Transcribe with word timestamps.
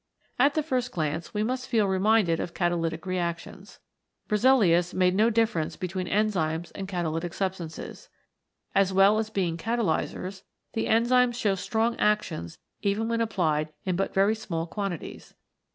At 0.39 0.55
the 0.55 0.63
first 0.63 0.91
glance 0.91 1.31
we 1.31 1.43
must 1.43 1.69
feel 1.69 1.85
reminded 1.87 2.39
of 2.39 2.55
catalytic 2.55 3.05
reactions. 3.05 3.77
Berzelius 4.27 4.95
made 4.95 5.13
no 5.13 5.29
difference 5.29 5.75
between 5.75 6.07
enzymes 6.07 6.71
and 6.73 6.87
catalytic 6.87 7.35
substances. 7.35 8.09
As 8.73 8.91
well 8.91 9.19
as 9.19 9.29
being 9.29 9.57
catalysers 9.57 10.41
the 10.73 10.87
enzymes 10.87 11.35
show 11.35 11.53
strong 11.53 11.95
actions 11.99 12.57
even 12.81 13.09
when 13.09 13.21
applied 13.21 13.69
in 13.85 13.95
but 13.95 14.11
very 14.11 14.33
small 14.33 14.65
quantities. 14.65 15.35